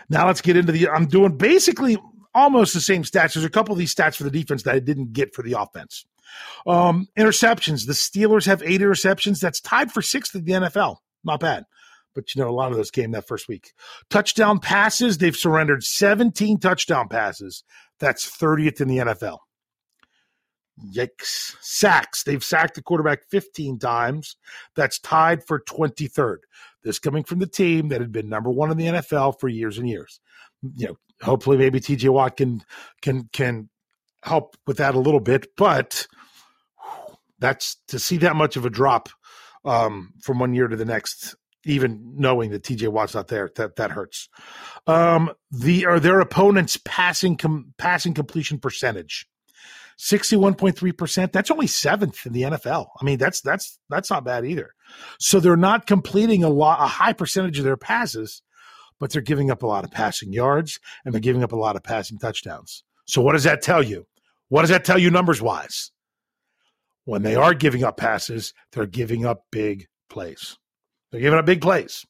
[0.10, 0.89] Now let's get into the.
[0.89, 1.97] I'm doing basically
[2.34, 3.34] almost the same stats.
[3.34, 5.54] There's a couple of these stats for the defense that I didn't get for the
[5.54, 6.06] offense.
[6.65, 7.88] Um, interceptions.
[7.88, 9.39] The Steelers have eight interceptions.
[9.39, 10.98] That's tied for sixth in the NFL.
[11.24, 11.65] Not bad.
[12.13, 13.72] But you know, a lot of those came that first week.
[14.10, 15.17] Touchdown passes.
[15.17, 17.63] They've surrendered 17 touchdown passes.
[18.00, 19.39] That's 30th in the NFL.
[20.94, 21.56] Yikes.
[21.62, 22.24] Sacks.
[22.24, 24.36] They've sacked the quarterback 15 times.
[24.76, 26.38] That's tied for 23rd.
[26.84, 29.78] This coming from the team that had been number one in the NFL for years
[29.78, 30.20] and years.
[30.76, 32.63] You know, hopefully maybe TJ Watt can
[33.01, 33.69] can can
[34.23, 36.07] help with that a little bit, but
[37.39, 39.10] that's to see that much of a drop
[39.65, 43.75] um, from one year to the next, even knowing that TJ Watt's not there, that
[43.75, 44.29] that hurts.
[44.88, 49.27] Um, the are their opponents passing com, passing completion percentage.
[49.99, 51.31] 61.3%.
[51.31, 52.88] That's only seventh in the NFL.
[52.99, 54.73] I mean, that's that's that's not bad either.
[55.19, 58.41] So they're not completing a lot a high percentage of their passes,
[59.01, 61.75] but they're giving up a lot of passing yards and they're giving up a lot
[61.75, 62.83] of passing touchdowns.
[63.07, 64.05] So, what does that tell you?
[64.47, 65.91] What does that tell you numbers wise?
[67.05, 70.57] When they are giving up passes, they're giving up big plays.
[71.11, 72.05] They're giving up big plays.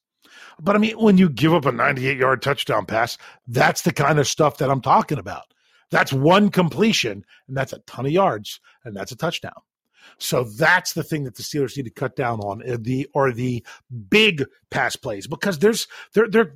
[0.60, 4.20] But I mean, when you give up a 98 yard touchdown pass, that's the kind
[4.20, 5.46] of stuff that I'm talking about.
[5.92, 9.54] That's one completion, and that's a ton of yards, and that's a touchdown.
[10.18, 13.32] So that's the thing that the Steelers need to cut down on uh, the or
[13.32, 13.66] the
[14.10, 16.56] big pass plays because there's there there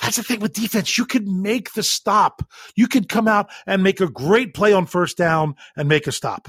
[0.00, 0.98] that's the thing with defense.
[0.98, 2.42] You could make the stop.
[2.74, 6.12] You could come out and make a great play on first down and make a
[6.12, 6.48] stop.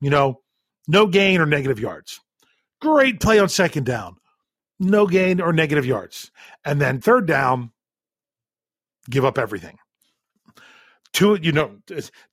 [0.00, 0.42] You know,
[0.86, 2.20] no gain or negative yards.
[2.80, 4.16] Great play on second down.
[4.78, 6.30] No gain or negative yards.
[6.64, 7.72] And then third down,
[9.10, 9.78] give up everything.
[11.12, 11.78] Two, you know,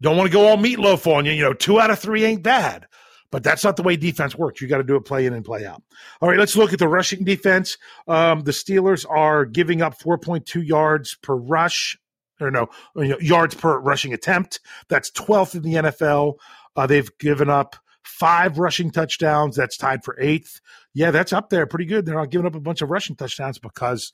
[0.01, 1.31] don't want to go all meatloaf on you.
[1.31, 2.85] You know, two out of three ain't bad,
[3.31, 4.61] but that's not the way defense works.
[4.61, 5.81] You got to do it play in and play out.
[6.21, 7.77] All right, let's look at the rushing defense.
[8.07, 11.97] Um, the Steelers are giving up 4.2 yards per rush,
[12.39, 14.59] or no, know, yards per rushing attempt.
[14.89, 16.35] That's 12th in the NFL.
[16.75, 19.55] Uh, they've given up five rushing touchdowns.
[19.55, 20.61] That's tied for eighth.
[20.93, 22.05] Yeah, that's up there pretty good.
[22.05, 24.13] They're not giving up a bunch of rushing touchdowns because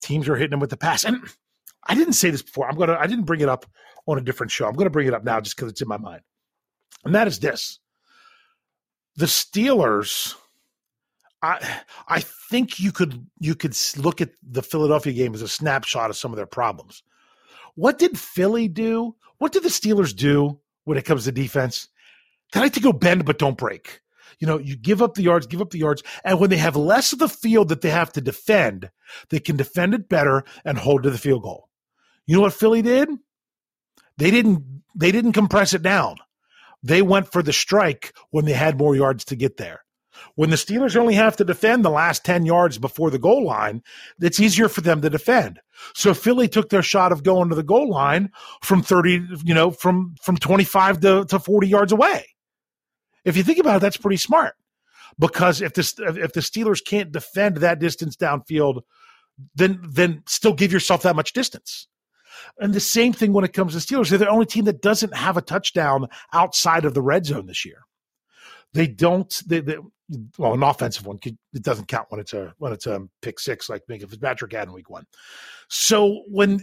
[0.00, 1.04] teams are hitting them with the pass.
[1.04, 1.20] And
[1.84, 2.68] I didn't say this before.
[2.68, 2.96] I'm gonna.
[2.98, 3.66] I didn't bring it up
[4.06, 4.66] on a different show.
[4.66, 6.22] I'm gonna bring it up now just because it's in my mind.
[7.04, 7.80] And that is this:
[9.16, 10.34] the Steelers.
[11.42, 16.10] I I think you could you could look at the Philadelphia game as a snapshot
[16.10, 17.02] of some of their problems.
[17.74, 19.16] What did Philly do?
[19.38, 21.88] What did the Steelers do when it comes to defense?
[22.52, 24.00] They like to go bend but don't break.
[24.38, 26.76] You know, you give up the yards, give up the yards, and when they have
[26.76, 28.90] less of the field that they have to defend,
[29.28, 31.68] they can defend it better and hold to the field goal.
[32.26, 33.08] You know what Philly did?
[34.16, 36.16] They didn't they didn't compress it down.
[36.82, 39.80] They went for the strike when they had more yards to get there.
[40.34, 43.82] When the Steelers only have to defend the last 10 yards before the goal line,
[44.20, 45.60] it's easier for them to defend.
[45.94, 48.30] So Philly took their shot of going to the goal line
[48.62, 52.26] from 30, you know, from from 25 to, to 40 yards away.
[53.24, 54.54] If you think about it, that's pretty smart.
[55.18, 58.82] Because if the if the Steelers can't defend that distance downfield,
[59.54, 61.88] then then still give yourself that much distance.
[62.58, 64.10] And the same thing when it comes to Steelers.
[64.10, 67.64] They're the only team that doesn't have a touchdown outside of the red zone this
[67.64, 67.82] year.
[68.72, 69.42] They don't.
[69.46, 69.78] They, they
[70.38, 73.68] well, an offensive one it doesn't count when it's a when it's a pick six
[73.68, 75.06] like Minkah Fitzpatrick had in week one.
[75.68, 76.60] So when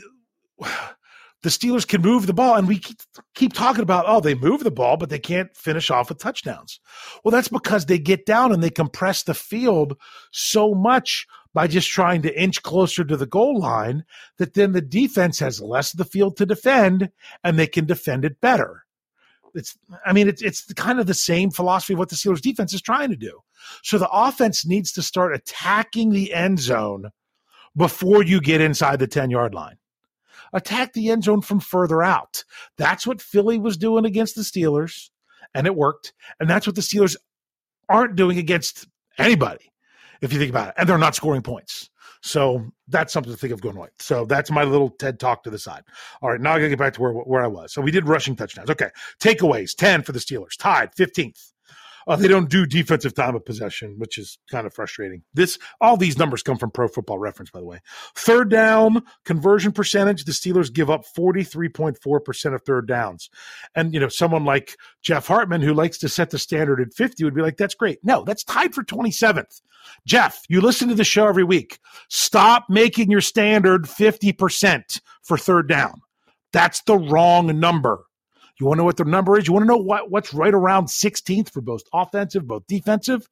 [1.44, 2.98] the Steelers can move the ball, and we keep,
[3.36, 6.80] keep talking about oh they move the ball, but they can't finish off with touchdowns.
[7.24, 9.98] Well, that's because they get down and they compress the field
[10.32, 14.04] so much by just trying to inch closer to the goal line
[14.38, 17.10] that then the defense has less of the field to defend
[17.44, 18.84] and they can defend it better.
[19.56, 22.74] It's, I mean, it's, it's kind of the same philosophy of what the Steelers defense
[22.74, 23.40] is trying to do.
[23.84, 27.10] So the offense needs to start attacking the end zone
[27.76, 29.78] before you get inside the 10 yard line.
[30.54, 32.44] Attack the end zone from further out.
[32.78, 35.10] That's what Philly was doing against the Steelers,
[35.54, 36.14] and it worked.
[36.40, 37.16] And that's what the Steelers
[37.90, 39.72] aren't doing against anybody
[40.22, 41.90] if you think about it, and they're not scoring points.
[42.22, 43.92] So that's something to think of going right.
[44.00, 45.84] So that's my little TED talk to the side.
[46.22, 47.74] All right, now I gotta get back to where where I was.
[47.74, 48.70] So we did rushing touchdowns.
[48.70, 48.90] Okay,
[49.22, 51.54] takeaways ten for the Steelers, tied fifteenth.
[52.08, 55.24] Uh, they don't do defensive time of possession, which is kind of frustrating.
[55.34, 57.82] This all these numbers come from Pro Football Reference, by the way.
[58.16, 62.88] Third down conversion percentage: the Steelers give up forty three point four percent of third
[62.88, 63.30] downs,
[63.76, 67.24] and you know someone like Jeff Hartman who likes to set the standard at fifty
[67.24, 69.60] would be like, "That's great." No, that's tied for twenty seventh.
[70.06, 71.80] Jeff, you listen to the show every week.
[72.10, 76.02] Stop making your standard fifty percent for third down.
[76.54, 78.07] That's the wrong number.
[78.60, 79.48] You want to know what the number is?
[79.48, 83.28] You want to know what, what's right around 16th for both offensive, both defensive?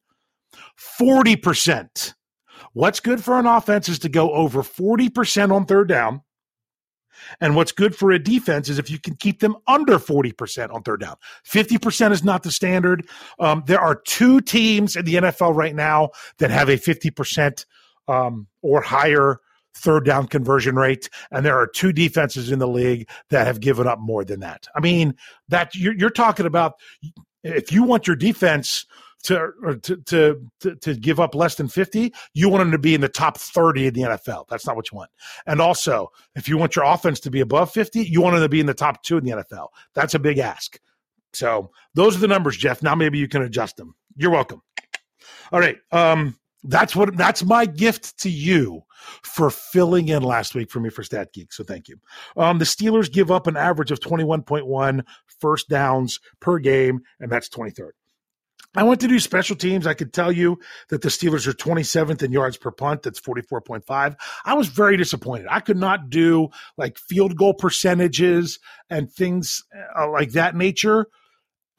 [1.00, 2.14] 40%.
[2.72, 6.22] What's good for an offense is to go over 40% on third down.
[7.40, 10.82] And what's good for a defense is if you can keep them under 40% on
[10.82, 11.16] third down.
[11.50, 13.08] 50% is not the standard.
[13.38, 17.64] Um, there are two teams in the NFL right now that have a 50%
[18.08, 19.40] um, or higher
[19.76, 23.86] third down conversion rate, and there are two defenses in the league that have given
[23.86, 24.66] up more than that.
[24.74, 25.14] I mean,
[25.48, 26.74] that you're, you're talking about
[27.42, 28.86] if you want your defense
[29.22, 29.50] to,
[29.82, 29.96] to,
[30.60, 33.38] to to give up less than 50 you want them to be in the top
[33.38, 35.10] 30 in the NFL that's not what you want.
[35.46, 38.48] And also if you want your offense to be above 50 you want them to
[38.48, 40.78] be in the top 2 in the NFL that's a big ask.
[41.32, 42.82] So those are the numbers Jeff.
[42.82, 43.96] Now maybe you can adjust them.
[44.16, 44.62] You're welcome.
[45.50, 46.36] All right um
[46.68, 48.82] that's what that's my gift to you
[49.22, 51.52] for filling in last week for me for Stat Geek.
[51.52, 51.96] So thank you.
[52.36, 55.02] Um, the Steelers give up an average of 21.1
[55.40, 57.90] first downs per game, and that's 23rd.
[58.74, 59.86] I went to do special teams.
[59.86, 60.58] I could tell you
[60.90, 63.02] that the Steelers are 27th in yards per punt.
[63.02, 64.16] That's 44.5.
[64.44, 65.46] I was very disappointed.
[65.50, 68.58] I could not do like field goal percentages
[68.90, 69.64] and things
[69.98, 71.06] uh, like that nature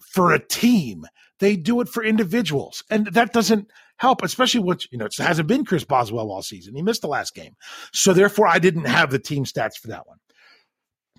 [0.02, 1.06] for a team.
[1.40, 2.84] They do it for individuals.
[2.90, 6.76] And that doesn't help, especially when, you know, it hasn't been Chris Boswell all season.
[6.76, 7.56] He missed the last game.
[7.94, 10.18] So therefore, I didn't have the team stats for that one.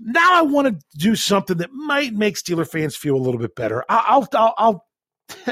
[0.01, 3.57] Now I want to do something that might make Steeler fans feel a little bit
[3.57, 3.85] better.
[3.89, 4.85] I'll, I'll, I'll,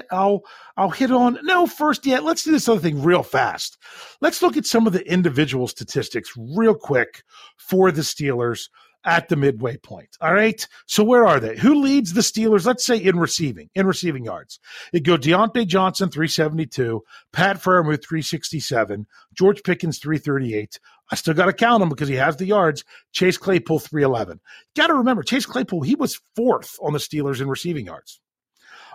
[0.10, 0.42] I'll,
[0.76, 1.38] I'll hit on.
[1.42, 2.24] No, first, yet.
[2.24, 3.76] let's do this other thing real fast.
[4.20, 7.22] Let's look at some of the individual statistics real quick
[7.56, 8.68] for the Steelers
[9.06, 10.16] at the midway point.
[10.20, 10.66] All right.
[10.86, 11.56] So where are they?
[11.56, 12.66] Who leads the Steelers?
[12.66, 14.58] Let's say in receiving, in receiving yards.
[14.92, 17.02] It go Diontae Johnson, 372,
[17.32, 20.80] Pat Freiermuth, 367, George Pickens, 338.
[21.10, 22.84] I still got to count him because he has the yards.
[23.12, 24.40] Chase Claypool, 311.
[24.74, 28.20] Got to remember, Chase Claypool, he was fourth on the Steelers in receiving yards.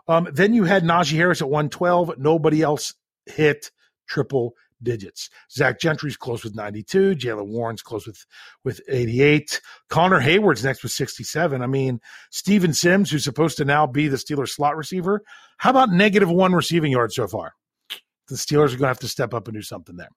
[0.09, 2.17] Um, then you had Najee Harris at 112.
[2.17, 2.95] Nobody else
[3.25, 3.71] hit
[4.07, 5.29] triple digits.
[5.51, 7.15] Zach Gentry's close with 92.
[7.15, 8.25] Jaylen Warren's close with
[8.63, 9.61] with 88.
[9.89, 11.61] Connor Heyward's next with 67.
[11.61, 15.21] I mean, Steven Sims, who's supposed to now be the Steelers slot receiver,
[15.57, 17.53] how about negative one receiving yards so far?
[18.27, 20.09] The Steelers are going to have to step up and do something there.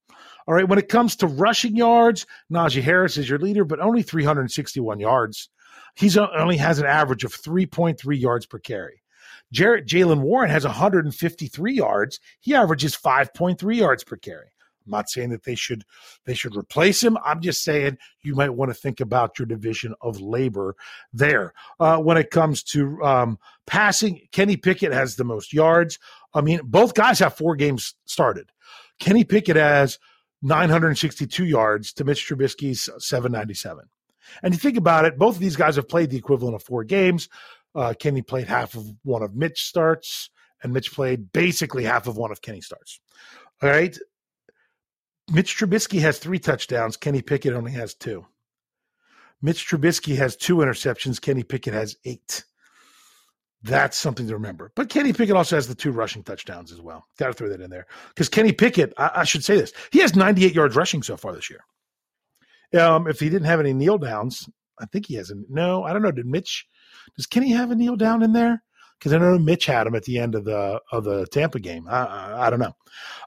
[0.46, 4.02] All right, when it comes to rushing yards, Najee Harris is your leader, but only
[4.02, 5.48] 361 yards.
[5.96, 9.02] He's only has an average of 3.3 yards per carry.
[9.52, 12.20] Jarrett Jaylen Warren has 153 yards.
[12.40, 14.48] He averages 5.3 yards per carry.
[14.84, 15.84] I'm not saying that they should
[16.24, 17.16] they should replace him.
[17.24, 20.76] I'm just saying you might want to think about your division of labor
[21.12, 21.54] there.
[21.80, 25.98] Uh, when it comes to um, passing, Kenny Pickett has the most yards.
[26.34, 28.50] I mean, both guys have four games started.
[28.98, 29.98] Kenny Pickett has
[30.42, 33.88] 962 yards to Mitch Trubisky's 797.
[34.42, 36.84] And you think about it, both of these guys have played the equivalent of four
[36.84, 37.28] games.
[37.74, 40.30] Uh, Kenny played half of one of Mitch starts,
[40.62, 43.00] and Mitch played basically half of one of Kenny starts.
[43.62, 43.98] All right.
[45.32, 46.96] Mitch Trubisky has three touchdowns.
[46.96, 48.26] Kenny Pickett only has two.
[49.40, 51.20] Mitch Trubisky has two interceptions.
[51.20, 52.44] Kenny Pickett has eight.
[53.62, 54.72] That's something to remember.
[54.76, 57.06] But Kenny Pickett also has the two rushing touchdowns as well.
[57.18, 57.86] Got to throw that in there.
[58.08, 61.34] Because Kenny Pickett, I, I, should say this, he has 98 yards rushing so far
[61.34, 61.64] this year.
[62.78, 64.48] Um, if he didn't have any kneel downs,
[64.78, 65.84] I think he has a no.
[65.84, 66.10] I don't know.
[66.10, 66.66] Did Mitch?
[67.16, 68.62] Does Kenny have a kneel down in there?
[68.98, 71.86] Because I know Mitch had him at the end of the of the Tampa game.
[71.88, 72.74] I, I, I don't know.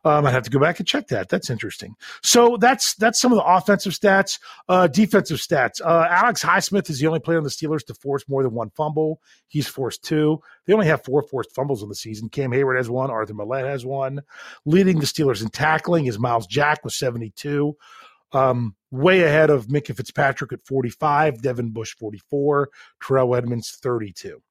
[0.03, 1.30] Um, I'd have to go back and check that.
[1.30, 1.95] That's interesting.
[2.24, 4.39] So that's that's some of the offensive stats.
[4.68, 5.82] Uh, defensive stats.
[5.84, 8.72] Uh, Alex Highsmith is the only player on the Steelers to force more than one
[8.72, 9.22] fumble.
[9.47, 10.39] He's forced two.
[10.65, 12.30] They only have four forced fumbles in the season.
[12.30, 13.11] Cam Heyward has one.
[13.11, 14.22] Arthur Maulet has one.
[14.65, 17.76] Leading the Steelers in tackling is Myles Jack with seventy two.
[18.34, 22.70] Um, way ahead of Minkah Fitzpatrick at 45, Devin Bush 44,
[23.01, 24.41] Terrell Edmunds 32.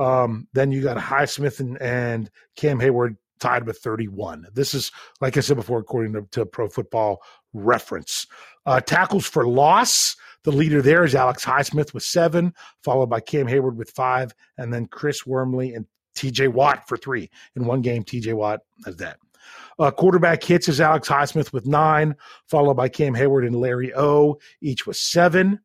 [0.00, 4.46] Um, then you got Highsmith and, and Cam Heyward tied with 31.
[4.54, 4.90] This is,
[5.20, 7.22] like I said before, according to, to Pro Football
[7.52, 8.26] Reference.
[8.64, 10.16] Uh, tackles for loss.
[10.44, 14.72] The leader there is Alex Highsmith with seven, followed by Cam Heyward with five, and
[14.72, 15.84] then Chris Wormley and
[16.16, 17.30] TJ Watt for three.
[17.54, 19.18] In one game, TJ Watt has that.
[19.78, 24.38] Uh, quarterback hits is Alex Highsmith with nine, followed by Cam Heyward and Larry O,
[24.62, 25.60] each with seven.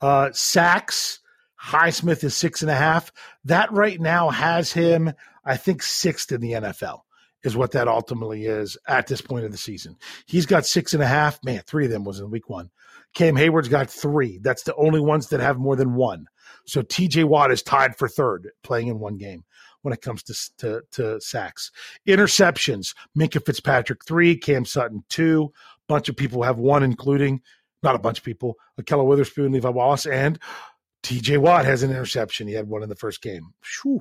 [0.00, 1.20] Uh, sacks,
[1.62, 3.12] Highsmith is six and a half.
[3.44, 5.12] That right now has him,
[5.44, 7.00] I think, sixth in the NFL,
[7.42, 9.96] is what that ultimately is at this point of the season.
[10.26, 11.42] He's got six and a half.
[11.44, 12.70] Man, three of them was in week one.
[13.14, 14.38] Cam Heyward's got three.
[14.38, 16.26] That's the only ones that have more than one.
[16.66, 19.44] So TJ Watt is tied for third, playing in one game
[19.82, 21.70] when it comes to, to, to sacks.
[22.06, 25.52] Interceptions, Minkah Fitzpatrick, three, Cam Sutton, two.
[25.86, 27.40] Bunch of people have one, including,
[27.82, 30.38] not a bunch of people, Ahkello Witherspoon, Levi Wallace, and
[31.02, 32.48] TJ Watt has an interception.
[32.48, 33.52] He had one in the first game.
[33.82, 34.00] Whew.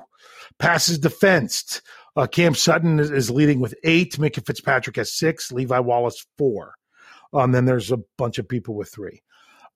[0.58, 1.82] Passes defensed.
[2.16, 4.14] Uh, Cam Sutton is, is, leading with eight.
[4.14, 5.52] Minkah Fitzpatrick has six.
[5.52, 6.74] Levi Wallace, four.
[7.34, 9.22] Um, then there's a bunch of people with three.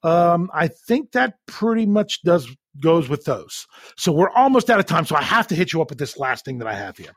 [0.03, 2.49] Um, I think that pretty much does
[2.79, 3.67] goes with those.
[3.97, 5.05] So we're almost out of time.
[5.05, 7.11] So I have to hit you up with this last thing that I have here.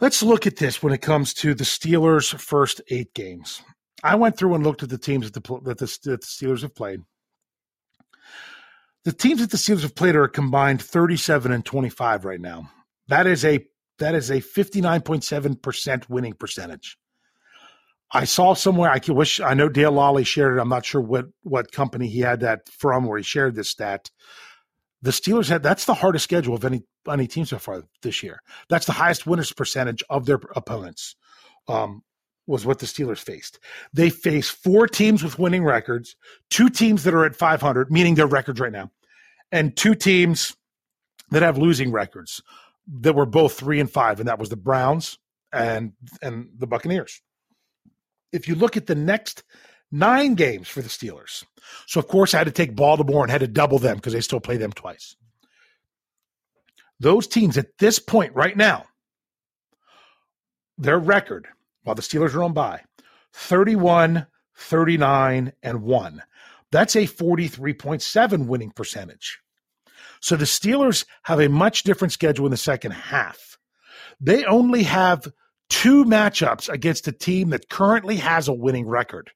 [0.00, 3.62] Let's look at this when it comes to the Steelers' first eight games.
[4.02, 6.62] I went through and looked at the teams that the, that the, that the Steelers
[6.62, 7.00] have played.
[9.04, 12.70] The teams that the Steelers have played are combined 37 and 25 right now.
[13.08, 13.66] That is a
[13.98, 16.96] that is a 59.7% winning percentage.
[18.10, 20.60] I saw somewhere I wish I know Dale Lolley shared it.
[20.60, 24.10] I'm not sure what what company he had that from where he shared this stat.
[25.00, 28.40] The Steelers had that's the hardest schedule of any any team so far this year.
[28.68, 31.16] That's the highest winners percentage of their opponents.
[31.68, 32.02] Um,
[32.46, 33.58] was what the Steelers faced.
[33.92, 36.16] They face four teams with winning records,
[36.50, 38.90] two teams that are at 500, meaning their records right now,
[39.50, 40.56] and two teams
[41.30, 42.42] that have losing records
[43.00, 45.18] that were both three and five, and that was the Browns
[45.52, 47.20] and and the Buccaneers.
[48.32, 49.44] If you look at the next
[49.90, 51.44] nine games for the Steelers,
[51.86, 54.20] so of course I had to take Baltimore and had to double them because they
[54.20, 55.16] still play them twice.
[56.98, 58.86] Those teams at this point right now,
[60.78, 61.48] their record
[61.82, 62.82] while the Steelers are on bye
[63.34, 64.26] 31,
[64.56, 66.22] 39, and 1.
[66.70, 69.38] That's a 43.7 winning percentage.
[70.20, 73.58] So the Steelers have a much different schedule in the second half.
[74.20, 75.32] They only have
[75.68, 79.30] two matchups against a team that currently has a winning record.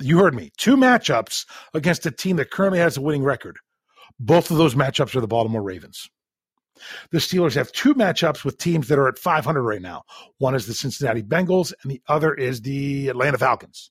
[0.00, 0.50] You heard me.
[0.58, 3.58] Two matchups against a team that currently has a winning record.
[4.18, 6.08] Both of those matchups are the Baltimore Ravens.
[7.10, 10.02] The Steelers have two matchups with teams that are at 500 right now.
[10.38, 13.90] One is the Cincinnati Bengals, and the other is the Atlanta Falcons.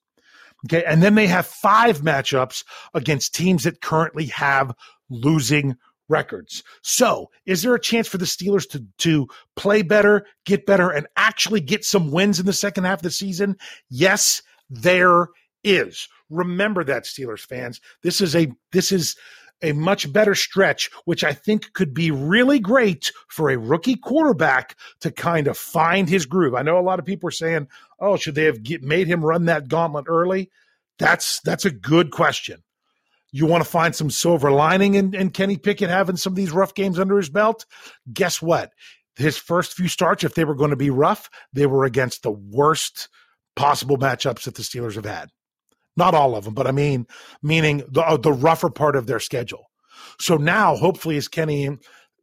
[0.66, 0.84] Okay.
[0.86, 2.64] And then they have five matchups
[2.94, 4.74] against teams that currently have
[5.10, 5.76] losing
[6.10, 6.64] records.
[6.82, 11.08] So, is there a chance for the Steelers to to play better, get better, and
[11.16, 13.58] actually get some wins in the second half of the season?
[13.90, 15.28] Yes, there
[15.64, 16.08] is.
[16.30, 17.80] Remember that, Steelers fans.
[18.02, 19.16] This is a this is
[19.64, 24.78] a much better stretch, which I think could be really great for a rookie quarterback
[25.02, 26.54] to kind of find his groove.
[26.54, 27.68] I know a lot of people are saying,
[28.00, 30.52] "Oh, should they have get, made him run that gauntlet early?"
[31.00, 32.64] That's that's a good question.
[33.32, 36.52] You want to find some silver lining in, in Kenny Pickett having some of these
[36.52, 37.66] rough games under his belt?
[38.14, 38.72] Guess what?
[39.16, 42.32] His first few starts, if they were going to be rough, they were against the
[42.32, 43.10] worst
[43.56, 45.30] possible matchups that the Steelers have had.
[45.96, 47.06] Not all of them, but I mean,
[47.42, 49.66] meaning the, uh, the rougher part of their schedule.
[50.20, 51.78] So now, hopefully, as Kenny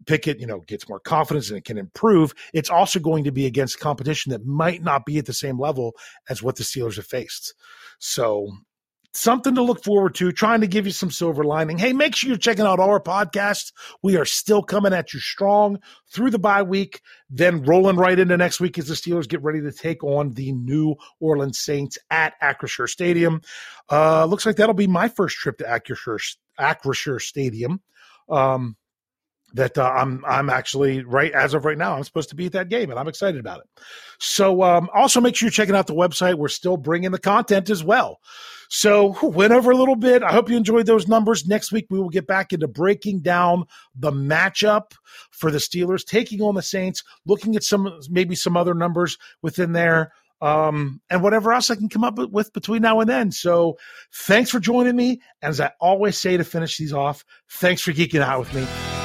[0.07, 3.47] Pickett, you know, gets more confidence and it can improve, it's also going to be
[3.47, 5.95] against competition that might not be at the same level
[6.29, 7.55] as what the Steelers have faced.
[7.99, 8.51] So
[9.13, 11.79] something to look forward to, trying to give you some silver lining.
[11.79, 13.73] Hey, make sure you're checking out our podcast.
[14.03, 15.79] We are still coming at you strong
[16.13, 19.61] through the bye week, then rolling right into next week as the Steelers get ready
[19.63, 23.41] to take on the New Orleans Saints at Acrisure Stadium.
[23.91, 27.81] Uh, looks like that'll be my first trip to Acrisure, Acrisure Stadium.
[28.29, 28.77] Um,
[29.55, 32.53] that uh, I'm I'm actually right as of right now I'm supposed to be at
[32.53, 33.83] that game and I'm excited about it.
[34.19, 36.35] So um, also make sure you're checking out the website.
[36.35, 38.21] We're still bringing the content as well.
[38.69, 40.23] So went over a little bit.
[40.23, 41.47] I hope you enjoyed those numbers.
[41.47, 43.65] Next week we will get back into breaking down
[43.97, 44.93] the matchup
[45.31, 49.73] for the Steelers taking on the Saints, looking at some maybe some other numbers within
[49.73, 53.31] there um, and whatever else I can come up with between now and then.
[53.31, 53.79] So
[54.13, 55.21] thanks for joining me.
[55.43, 58.90] And as I always say to finish these off, thanks for geeking out with me.